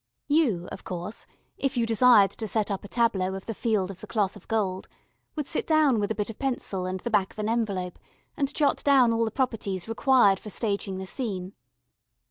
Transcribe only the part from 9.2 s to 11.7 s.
the properties required for staging the scene.